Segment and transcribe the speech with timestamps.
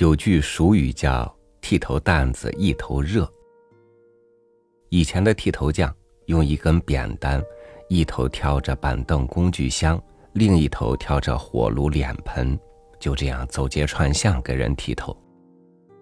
[0.00, 1.30] 有句俗语叫
[1.60, 3.30] “剃头担子一头热”。
[4.88, 7.44] 以前的剃头匠用一根扁担，
[7.90, 10.02] 一头挑着板凳工具箱，
[10.32, 12.58] 另一头挑着火炉脸盆，
[12.98, 15.14] 就这样走街串巷给人剃头。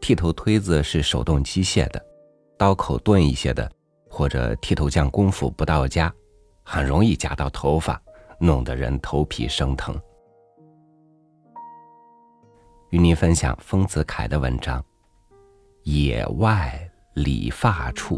[0.00, 2.04] 剃头推子是手动机械的，
[2.58, 3.70] 刀口钝一些的，
[4.10, 6.12] 或者剃头匠功夫不到家，
[6.64, 8.02] 很容易夹到头发，
[8.40, 9.96] 弄得人头皮生疼。
[12.94, 14.80] 与您分享丰子恺的文章
[15.82, 16.78] 《野外
[17.14, 18.16] 理发处》。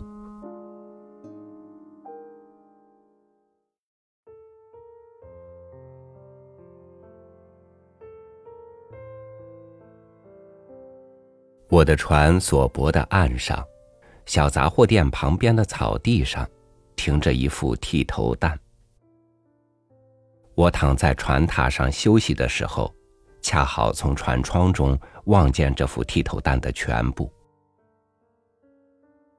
[11.70, 13.64] 我的船所泊的岸上，
[14.26, 16.46] 小杂货店旁边的草地上，
[16.96, 18.60] 停着一副剃头担。
[20.54, 22.94] 我躺在船榻上休息的时候。
[23.46, 27.32] 恰好从船窗中望见这副剃头担的全部。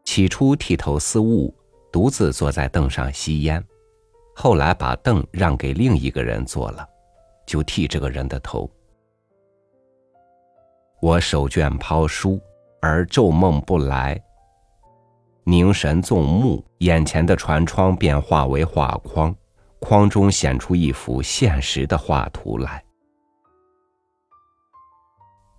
[0.06, 1.54] 起初，剃头司务
[1.92, 3.62] 独自坐在凳上吸烟，
[4.34, 6.88] 后来把凳让给另一个人坐了，
[7.46, 8.72] 就剃这个人的头。
[11.02, 12.40] 我手卷抛书，
[12.82, 14.18] 而昼梦不来。
[15.44, 19.36] 凝神纵目，眼前的船窗便化为画框，
[19.80, 22.82] 框中显出一幅现实的画图来。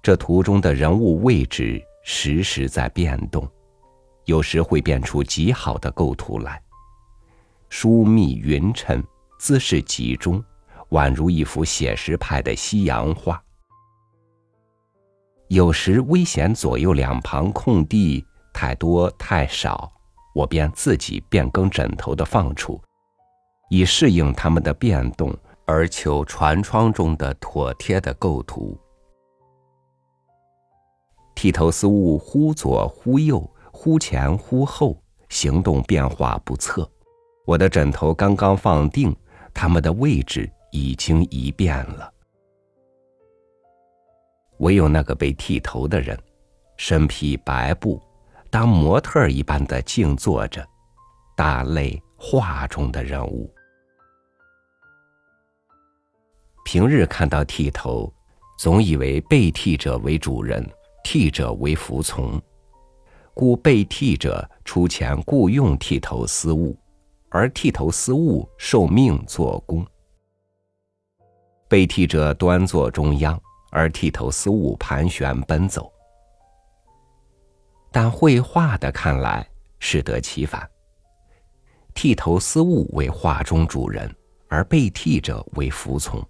[0.09, 3.47] 这图中的人物位置时时在变动，
[4.25, 6.59] 有时会变出极好的构图来，
[7.69, 9.05] 疏密匀称，
[9.39, 10.43] 姿势集中，
[10.93, 13.39] 宛如一幅写实派的西洋画。
[15.49, 19.93] 有时危险左右两旁空地太多太少，
[20.35, 22.81] 我便自己变更枕头的放处，
[23.69, 25.37] 以适应他们的变动，
[25.67, 28.75] 而求船窗中的妥帖的构图。
[31.41, 36.91] 剃头司务忽左忽右，忽前忽后，行动变化不测。
[37.47, 39.15] 我的枕头刚刚放定，
[39.55, 42.13] 他们的位置已经一变了。
[44.59, 46.19] 唯有那个被剃头的人，
[46.77, 48.03] 身披白布，
[48.51, 50.67] 当模特一般的静坐着，
[51.37, 53.49] 大类画中的人物。
[56.65, 58.13] 平日看到剃头，
[58.59, 60.69] 总以为被剃者为主人。
[61.11, 62.39] 剃者为服从，
[63.33, 66.79] 故被剃者出钱雇佣剃头司务，
[67.31, 69.87] 而剃头司务受命做工。
[71.67, 75.91] 被剃者端坐中央，而剃头司务盘旋奔走。
[77.91, 79.49] 但绘画的看来
[79.79, 80.69] 适得其反，
[81.95, 84.15] 剃头司务为画中主人，
[84.47, 86.23] 而被剃者为服从，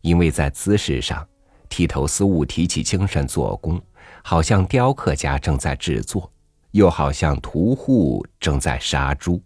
[0.00, 1.28] 因为在姿势上。
[1.72, 3.80] 剃头司务提起精神做工，
[4.22, 6.30] 好像雕刻家正在制作，
[6.72, 9.42] 又好像屠户正在杀猪。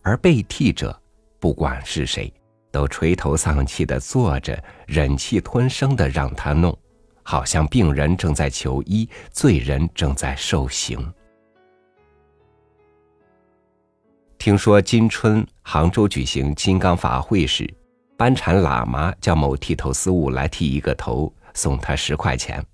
[0.00, 0.98] 而被剃者，
[1.38, 2.32] 不管是谁，
[2.70, 6.74] 都垂头丧气的坐着，忍气吞声的让他弄，
[7.22, 11.12] 好像病人正在求医，罪人正在受刑。
[14.38, 17.70] 听说今春杭州举行金刚法会时。
[18.22, 22.64] 班禅喇嘛叫某剃头司务来剃一个头，送他十块钱。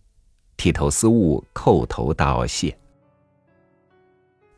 [0.59, 2.77] 剃头司务叩头道谢。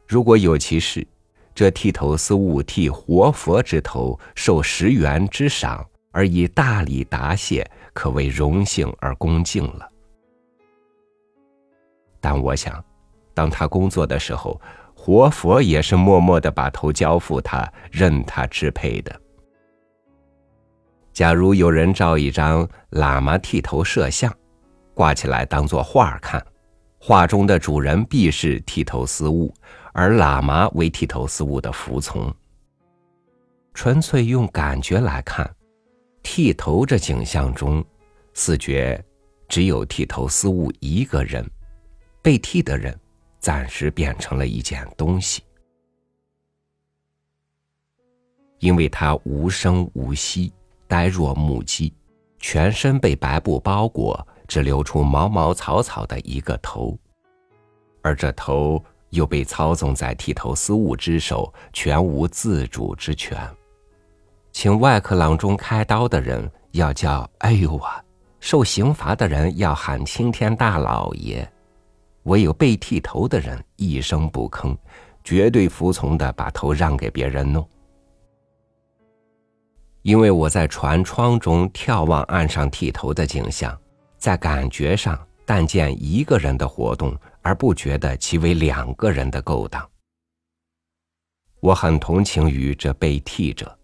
[0.09, 1.07] 如果有其事，
[1.55, 7.65] 这剃头司务剃活佛之头，受十元之赏，而以大礼答谢，
[7.95, 9.89] 可谓荣幸而恭敬了。
[12.21, 12.85] 但我想，
[13.33, 14.61] 当他工作的时候，
[14.97, 19.21] 活佛也是默默的把头交付他，任他支配的。
[21.13, 24.35] 假如有人照一张喇嘛剃头摄像，
[24.95, 26.45] 挂起来当做画看，
[26.99, 29.53] 画中的主人必是剃头司务，
[29.93, 32.33] 而喇嘛为剃头司务的服从。
[33.75, 35.49] 纯粹用感觉来看，
[36.23, 37.85] 剃头这景象中，
[38.35, 39.03] 似觉
[39.49, 41.45] 只有剃头司务一个人，
[42.23, 42.99] 被剃的人
[43.39, 45.43] 暂时变成了一件东西，
[48.59, 50.53] 因为他无声无息。
[50.91, 51.95] 呆若木鸡，
[52.41, 56.99] 全身被白布包裹，只留出毛毛草草的一个头，
[58.03, 63.39] 而这头又被操纵在剃头司务之手，全无自主之权。
[64.51, 68.03] 请外科郎中开刀的人要叫“哎呦啊”，
[68.41, 71.49] 受刑罚的人要喊“青天大老爷”，
[72.25, 74.77] 唯有被剃头的人一声不吭，
[75.23, 77.65] 绝对服从的把头让给别人弄。
[80.03, 83.79] 因为我在船窗中眺望岸上剃头的景象，
[84.17, 89.87] 在感觉上但见一个人的活动，而不觉得其为两个人的勾当。
[91.61, 93.79] 我很同情于这被剃者，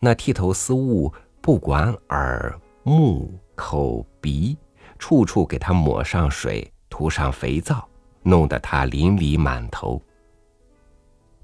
[0.00, 4.56] 那剃头丝物不管耳、目、口、鼻，
[4.98, 7.86] 处处给他抹上水，涂上肥皂，
[8.22, 10.00] 弄得他淋漓满头。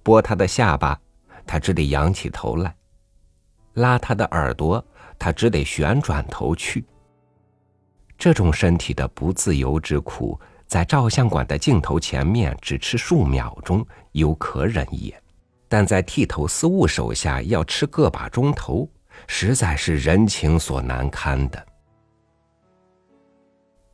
[0.03, 0.99] 拨他的下巴，
[1.47, 2.71] 他只得仰起头来；
[3.75, 4.85] 拉他的耳朵，
[5.19, 6.85] 他只得旋转头去。
[8.17, 15.15] 这种身体的不自由之苦，在照相馆的镜头前面只吃数秒钟，犹可忍也。
[15.69, 18.89] 但在剃头司务手下要吃个把钟头，
[19.27, 21.67] 实在是人情所难堪的。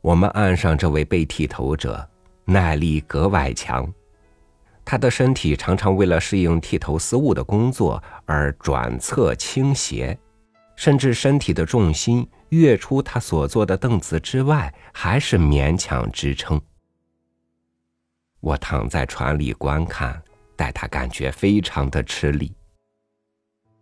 [0.01, 2.07] 我们岸上这位被剃头者，
[2.45, 3.91] 耐力格外强，
[4.83, 10.17] 他的身体常常为了适应剃头司务的工作而转侧倾斜，
[10.75, 16.59] 甚至身体的重心跃出他所坐的凳子之外，还是勉强支撑。
[18.39, 20.21] 我躺在船里观看。
[20.53, 22.53] 待他感觉非常的吃力。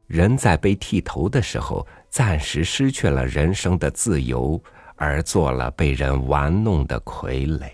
[0.07, 4.63] 人在被剃头的时候，暂时失去了人生的自由，
[4.95, 7.69] 而做了被人玩弄的傀儡。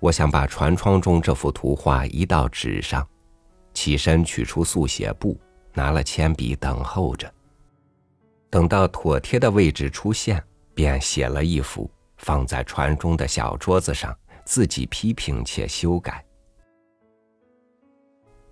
[0.00, 3.06] 我想把船窗中这幅图画移到纸上，
[3.74, 5.38] 起身取出速写簿，
[5.74, 7.32] 拿了铅笔等候着。
[8.50, 10.42] 等到妥帖的位置出现，
[10.74, 14.16] 便写了一幅，放在船中的小桌子上。
[14.48, 16.24] 自己批评且修改。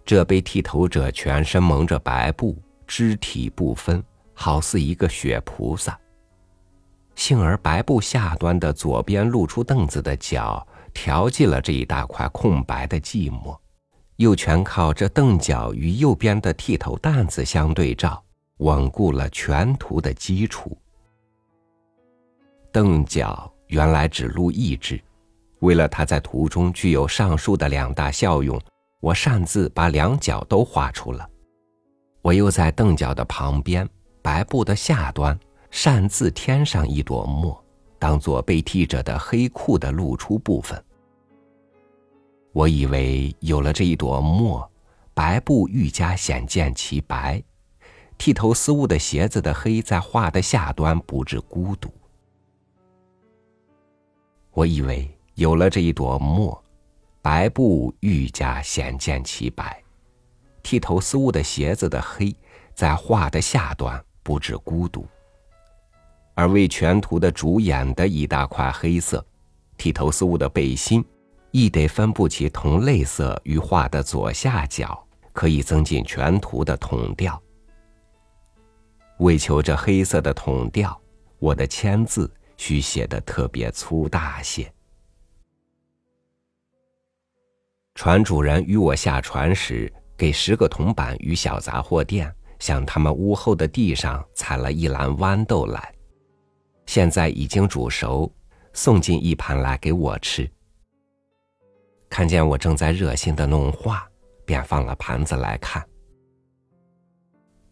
[0.05, 2.55] 这被剃头者全身蒙着白布，
[2.87, 4.05] 肢体不分，
[4.35, 5.99] 好似一个雪菩萨。
[7.15, 13.55] 幸而白布下端的左边露出凳子的脚，调剂了这一大块空白的寂寞，
[14.17, 18.21] 又全靠这凳脚与右边的剃头担子相对照，
[18.57, 20.77] 稳固了全图的基础。
[22.73, 24.99] 凳脚原来只露一只。
[25.61, 28.59] 为了它在图中具有上述的两大效用，
[29.01, 31.29] 我擅自把两脚都画出了。
[32.23, 33.87] 我又在凳脚的旁边，
[34.23, 35.39] 白布的下端，
[35.71, 37.63] 擅自添上一朵墨，
[37.99, 40.83] 当做被剃者的黑裤的露出部分。
[42.57, 44.67] 我以为有了这一朵墨，
[45.13, 47.43] 白布愈加显见其白，
[48.17, 51.93] 剃头丝物的鞋子的黑在画的下端不致孤独。
[54.53, 55.07] 我以为。
[55.35, 56.65] 有了这一朵墨，
[57.21, 59.83] 白布愈加显见其白。
[60.63, 62.35] 剃头丝物的鞋子的黑，
[62.73, 65.07] 在画的下端不致孤独。
[66.35, 69.23] 而为全图的主演的一大块黑色，
[69.77, 71.05] 剃头丝物的背心，
[71.59, 77.43] 亦得分布其同类色于画的左下角，可以增进全图的统调。
[79.21, 81.01] 为求这黑色的统调，
[81.39, 84.71] 我的签字需写得特别粗大些。
[87.95, 95.95] 船主人与我下船时，给十个铜板与小杂货店，向他们屋后的地上采了一篮豌豆来，
[96.85, 98.31] 现在已经煮熟，
[98.75, 100.47] 送进一盘来给我吃。
[102.09, 104.07] 看见我正在热心的弄画，
[104.45, 105.87] 便放了盘子来看。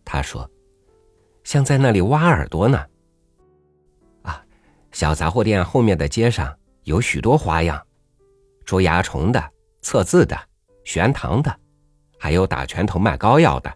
[0.04, 0.48] 他说
[1.44, 2.84] ：“像在那里挖耳朵呢。”
[4.22, 4.44] 啊，
[4.92, 7.84] 小杂货店后面的街上有许多花样，
[8.64, 9.52] 捉蚜虫的。
[9.86, 10.34] 测字的、
[10.84, 11.54] 悬堂的，
[12.18, 13.70] 还有打拳头卖膏药的。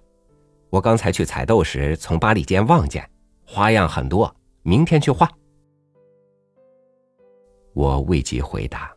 [0.71, 3.07] 我刚才去采豆时，从八里间望见，
[3.47, 4.35] 花样很多。
[4.63, 5.31] 明天去画。
[7.75, 8.91] 我未及回答。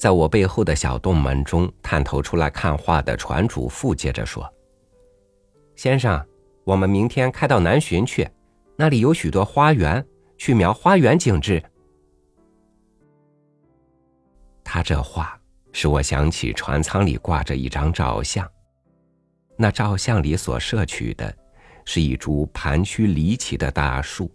[0.00, 4.50] 在我背后的小洞门中探头出来看画的船主妇接着说
[5.76, 6.26] ：“先生，
[6.64, 8.26] 我们明天开到南浔去，
[8.76, 10.02] 那里有许多花园，
[10.38, 11.62] 去描花园景致。”
[14.64, 15.36] 他这话。
[15.72, 18.44] 使我想起船舱里挂着一张照相，
[19.56, 21.32] 那照相里所摄取的，
[21.84, 24.28] 是一株盘曲离奇的大树，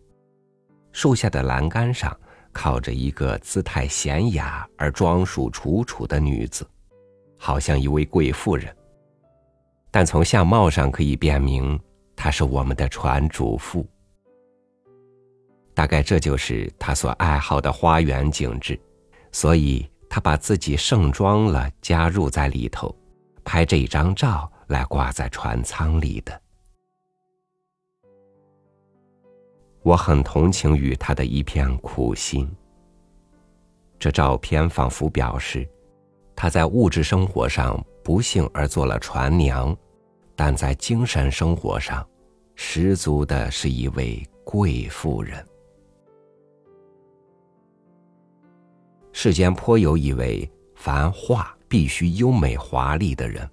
[0.93, 2.17] 树下的栏杆上
[2.55, 6.65] 靠着一个姿态娴雅而装束楚楚的女子，
[7.37, 8.73] 好像一位贵妇人。
[9.91, 11.77] 但从相貌上可以辨明，
[12.15, 13.85] 她是我们的船主妇。
[15.73, 18.79] 大概这就是她所爱好的花园景致，
[19.31, 19.87] 所以。
[20.07, 22.95] 他把自己盛装了，加入在里头，
[23.43, 26.41] 拍这一张照来挂在船舱里的。
[29.85, 32.51] 我很同情于他的一片苦心。
[33.99, 35.69] 这照片仿佛表示，
[36.35, 39.77] 他在物质生活上不幸而做了船娘，
[40.35, 42.03] 但在精神生活上，
[42.55, 45.45] 十足的是一位贵妇人。
[49.13, 53.47] 世间颇有以为凡画必须优美华丽的人，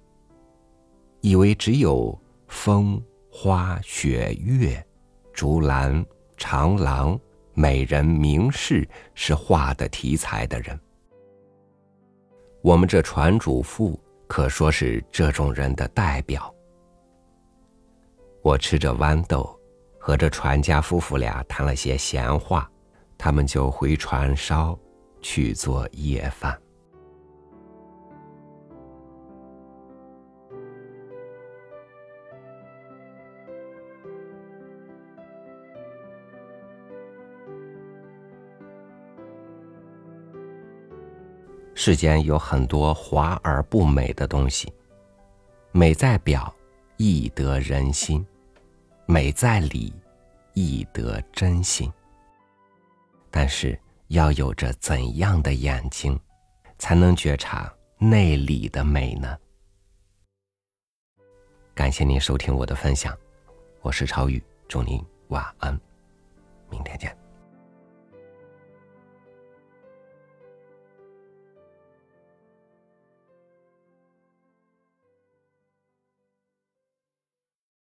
[1.21, 2.99] 以为只有风
[3.29, 4.83] 花雪月、
[5.31, 6.03] 竹篮
[6.37, 7.19] 长廊、
[7.53, 10.79] 美人名士是画的题材的人。
[12.61, 16.53] 我们这船主妇可说是这种人的代表。
[18.41, 19.59] 我吃着豌豆，
[19.99, 22.69] 和这船家夫妇俩谈了些闲话，
[23.17, 24.77] 他们就回船梢。
[25.25, 26.61] 去做夜饭。
[41.75, 44.71] 世间有很多华而不美的东西，
[45.71, 46.53] 美在表，
[46.97, 48.23] 易得人心；
[49.05, 49.93] 美在里，
[50.53, 51.91] 易得真心。
[53.29, 53.79] 但是。
[54.09, 56.19] 要有着怎样的眼睛，
[56.77, 59.35] 才能觉察内里的美呢？
[61.73, 63.17] 感谢您收听我的分享，
[63.81, 65.79] 我是超宇，祝您晚安，
[66.69, 67.22] 明天见。